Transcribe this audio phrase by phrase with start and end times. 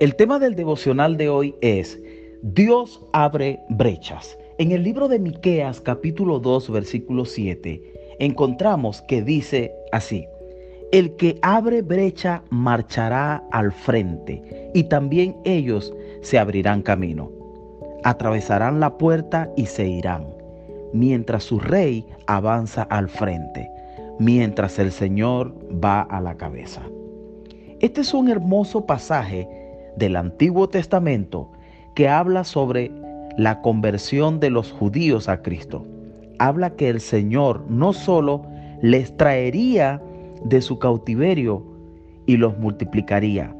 [0.00, 2.00] El tema del devocional de hoy es
[2.42, 4.36] Dios abre brechas.
[4.58, 10.26] En el libro de Miqueas capítulo 2 versículo 7 encontramos que dice así:
[10.90, 17.30] El que abre brecha marchará al frente y también ellos se abrirán camino.
[18.02, 20.26] Atravesarán la puerta y se irán,
[20.92, 23.70] mientras su rey avanza al frente,
[24.18, 26.82] mientras el Señor va a la cabeza.
[27.78, 29.63] Este es un hermoso pasaje
[29.96, 31.50] del Antiguo Testamento
[31.94, 32.90] que habla sobre
[33.36, 35.84] la conversión de los judíos a Cristo.
[36.38, 38.42] Habla que el Señor no solo
[38.82, 40.02] les traería
[40.44, 41.64] de su cautiverio
[42.26, 43.54] y los multiplicaría,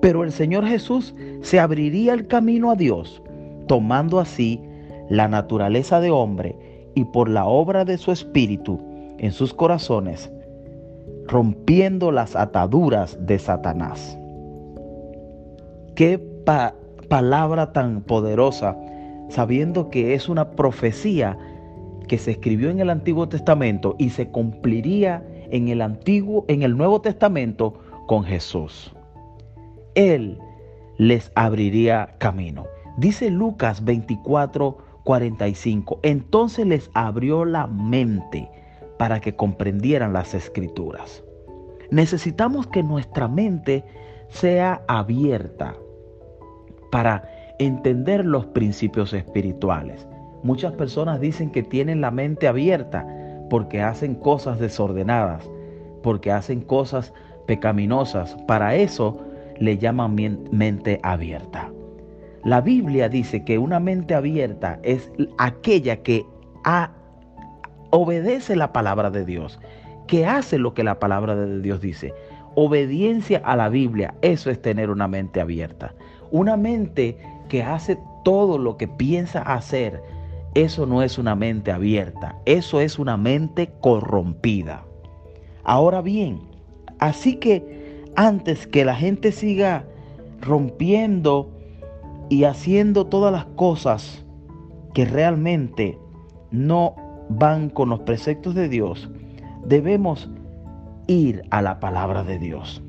[0.00, 3.22] pero el Señor Jesús se abriría el camino a Dios,
[3.66, 4.60] tomando así
[5.08, 6.56] la naturaleza de hombre
[6.94, 8.80] y por la obra de su espíritu
[9.18, 10.30] en sus corazones,
[11.26, 14.19] rompiendo las ataduras de Satanás.
[16.00, 16.18] Qué
[17.10, 18.74] palabra tan poderosa,
[19.28, 21.36] sabiendo que es una profecía
[22.08, 26.74] que se escribió en el Antiguo Testamento y se cumpliría en el Antiguo, en el
[26.78, 27.74] Nuevo Testamento
[28.06, 28.94] con Jesús.
[29.94, 30.38] Él
[30.96, 32.64] les abriría camino.
[32.96, 36.00] Dice Lucas 24, 45.
[36.02, 38.48] Entonces les abrió la mente
[38.98, 41.22] para que comprendieran las escrituras.
[41.90, 43.84] Necesitamos que nuestra mente
[44.30, 45.76] sea abierta
[46.90, 47.22] para
[47.58, 50.06] entender los principios espirituales.
[50.42, 53.06] Muchas personas dicen que tienen la mente abierta
[53.50, 55.48] porque hacen cosas desordenadas,
[56.02, 57.12] porque hacen cosas
[57.46, 58.36] pecaminosas.
[58.46, 59.20] Para eso
[59.58, 60.16] le llaman
[60.50, 61.70] mente abierta.
[62.44, 66.24] La Biblia dice que una mente abierta es aquella que
[67.90, 69.60] obedece la palabra de Dios,
[70.06, 72.14] que hace lo que la palabra de Dios dice.
[72.54, 75.92] Obediencia a la Biblia, eso es tener una mente abierta.
[76.30, 77.18] Una mente
[77.48, 80.02] que hace todo lo que piensa hacer,
[80.54, 84.84] eso no es una mente abierta, eso es una mente corrompida.
[85.64, 86.40] Ahora bien,
[86.98, 89.84] así que antes que la gente siga
[90.40, 91.50] rompiendo
[92.28, 94.24] y haciendo todas las cosas
[94.94, 95.98] que realmente
[96.50, 96.94] no
[97.28, 99.08] van con los preceptos de Dios,
[99.64, 100.28] debemos
[101.06, 102.82] ir a la palabra de Dios,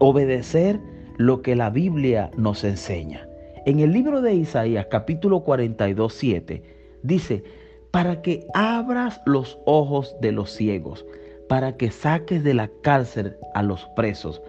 [0.00, 0.80] obedecer
[1.18, 3.26] lo que la Biblia nos enseña.
[3.64, 6.62] En el libro de Isaías capítulo 42, 7
[7.02, 7.44] dice,
[7.90, 11.04] para que abras los ojos de los ciegos,
[11.48, 14.42] para que saques de la cárcel a los presos,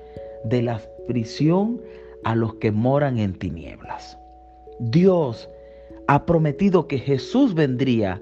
[0.46, 1.82] de la prisión
[2.24, 4.18] a los que moran en tinieblas.
[4.80, 5.50] Dios
[6.08, 8.22] ha prometido que Jesús vendría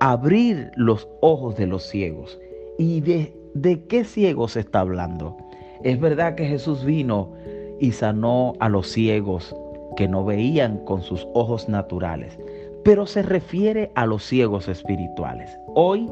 [0.00, 2.38] a abrir los ojos de los ciegos.
[2.78, 5.36] ¿Y de, de qué ciegos está hablando?
[5.82, 7.32] Es verdad que Jesús vino
[7.80, 9.56] y sanó a los ciegos
[9.96, 12.38] que no veían con sus ojos naturales,
[12.84, 15.50] pero se refiere a los ciegos espirituales.
[15.74, 16.08] Hoy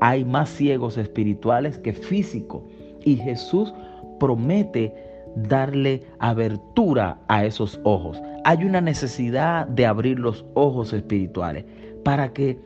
[0.00, 2.62] hay más ciegos espirituales que físicos
[3.04, 3.72] y Jesús
[4.18, 4.92] promete
[5.34, 8.20] darle abertura a esos ojos.
[8.44, 11.64] Hay una necesidad de abrir los ojos espirituales
[12.04, 12.58] para que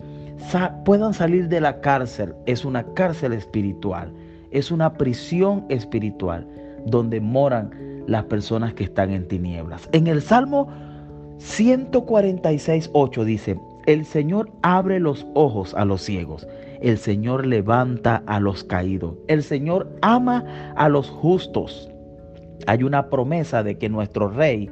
[0.84, 2.34] puedan salir de la cárcel.
[2.46, 4.12] Es una cárcel espiritual,
[4.50, 6.46] es una prisión espiritual
[6.86, 7.70] donde moran
[8.06, 9.88] las personas que están en tinieblas.
[9.92, 10.68] En el Salmo
[11.38, 16.46] 146, 8 dice, el Señor abre los ojos a los ciegos,
[16.80, 21.90] el Señor levanta a los caídos, el Señor ama a los justos.
[22.66, 24.70] Hay una promesa de que nuestro Rey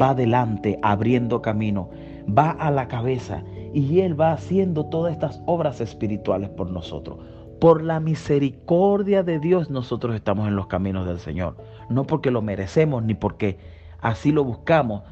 [0.00, 1.90] va adelante abriendo camino,
[2.26, 3.42] va a la cabeza
[3.72, 7.18] y Él va haciendo todas estas obras espirituales por nosotros.
[7.60, 11.56] Por la misericordia de Dios nosotros estamos en los caminos del Señor.
[11.88, 13.58] No porque lo merecemos ni porque
[14.00, 15.02] así lo buscamos.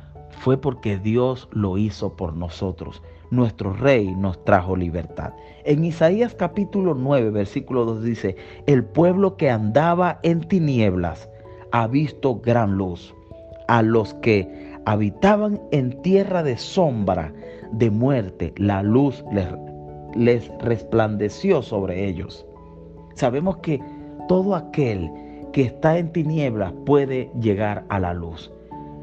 [0.40, 3.02] Fue porque Dios lo hizo por nosotros.
[3.30, 5.32] Nuestro Rey nos trajo libertad.
[5.64, 8.36] En Isaías capítulo 9, versículo 2 dice,
[8.66, 11.30] el pueblo que andaba en tinieblas
[11.72, 13.14] ha visto gran luz.
[13.68, 17.32] A los que habitaban en tierra de sombra,
[17.72, 19.48] de muerte, la luz les
[20.14, 22.46] les resplandeció sobre ellos.
[23.14, 23.80] Sabemos que
[24.28, 25.10] todo aquel
[25.52, 28.50] que está en tinieblas puede llegar a la luz.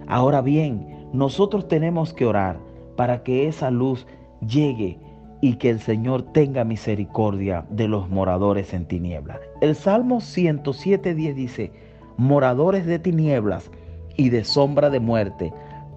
[0.08, 2.60] Ahora bien, nosotros tenemos que orar
[2.96, 4.06] para que esa luz
[4.46, 5.00] llegue
[5.42, 9.40] y que el Señor tenga misericordia de los moradores en tinieblas.
[9.62, 11.72] El Salmo 107.10 dice,
[12.18, 13.72] moradores de tinieblas
[14.18, 15.54] y de sombra de muerte,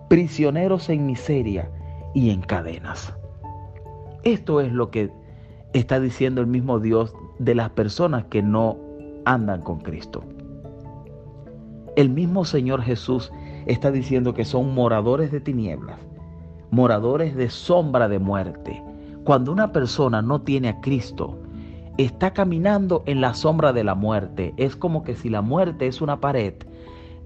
[0.09, 1.71] prisioneros en miseria
[2.15, 3.13] y en cadenas.
[4.25, 5.11] Esto es lo que
[5.75, 8.79] está diciendo el mismo Dios de las personas que no
[9.27, 10.25] andan con Cristo.
[11.97, 13.31] El mismo Señor Jesús
[13.67, 15.99] está diciendo que son moradores de tinieblas,
[16.71, 18.83] moradores de sombra de muerte.
[19.25, 21.39] Cuando una persona no tiene a Cristo,
[21.99, 24.55] está caminando en la sombra de la muerte.
[24.57, 26.55] Es como que si la muerte es una pared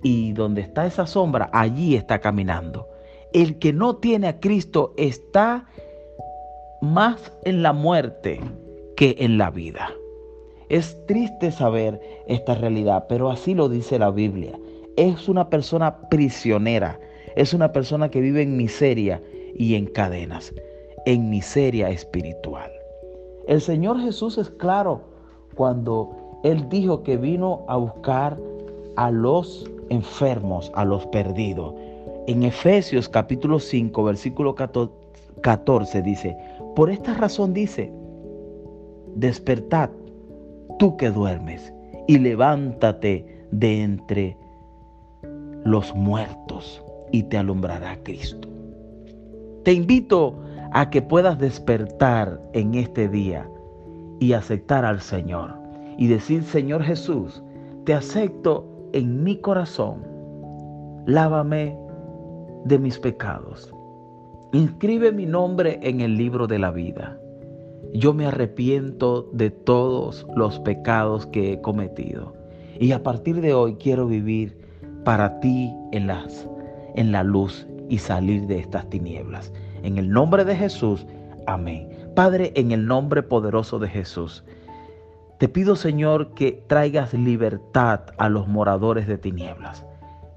[0.02, 2.88] y donde está esa sombra, allí está caminando.
[3.32, 5.66] El que no tiene a Cristo está
[6.80, 8.40] más en la muerte
[8.96, 9.90] que en la vida.
[10.68, 14.58] Es triste saber esta realidad, pero así lo dice la Biblia.
[14.96, 17.00] Es una persona prisionera,
[17.36, 19.22] es una persona que vive en miseria
[19.54, 20.52] y en cadenas,
[21.06, 22.70] en miseria espiritual.
[23.46, 25.00] El Señor Jesús es claro
[25.54, 26.10] cuando
[26.44, 28.36] Él dijo que vino a buscar
[28.96, 31.74] a los enfermos, a los perdidos.
[32.26, 36.36] En Efesios capítulo 5, versículo 14 dice,
[36.74, 37.92] por esta razón dice,
[39.14, 39.90] despertad
[40.78, 41.72] tú que duermes
[42.06, 44.36] y levántate de entre
[45.64, 46.82] los muertos
[47.12, 48.48] y te alumbrará Cristo.
[49.64, 50.34] Te invito
[50.72, 53.48] a que puedas despertar en este día
[54.20, 55.54] y aceptar al Señor
[55.96, 57.42] y decir, Señor Jesús,
[57.84, 60.02] te acepto en mi corazón,
[61.06, 61.76] lávame
[62.64, 63.72] de mis pecados,
[64.52, 67.18] inscribe mi nombre en el libro de la vida.
[67.92, 72.34] Yo me arrepiento de todos los pecados que he cometido
[72.80, 74.56] y a partir de hoy quiero vivir
[75.04, 76.48] para ti en, las,
[76.94, 79.52] en la luz y salir de estas tinieblas.
[79.82, 81.06] En el nombre de Jesús,
[81.46, 81.88] amén.
[82.14, 84.44] Padre, en el nombre poderoso de Jesús,
[85.38, 89.84] te pido, Señor, que traigas libertad a los moradores de tinieblas.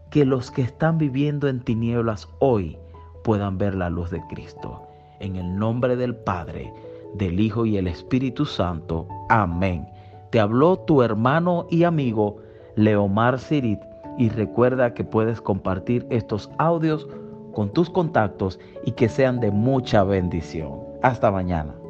[0.09, 2.77] Que los que están viviendo en tinieblas hoy
[3.23, 4.87] puedan ver la luz de Cristo.
[5.19, 6.73] En el nombre del Padre,
[7.15, 9.07] del Hijo y el Espíritu Santo.
[9.29, 9.87] Amén.
[10.31, 12.37] Te habló tu hermano y amigo
[12.75, 13.79] Leomar Sirit
[14.17, 17.07] y recuerda que puedes compartir estos audios
[17.53, 20.79] con tus contactos y que sean de mucha bendición.
[21.01, 21.80] Hasta mañana.